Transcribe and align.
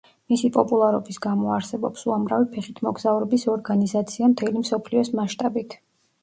მისი 0.31 0.47
პოპულარობის 0.53 1.19
გამო 1.25 1.51
არსებობს 1.55 2.05
უამრავი 2.11 2.47
ფეხით 2.55 2.81
მოგზაურობის 2.87 3.45
ორგანიზაცია 3.57 4.31
მთელი 4.33 4.65
მსოფლიოს 4.65 5.15
მასშტაბით. 5.21 5.79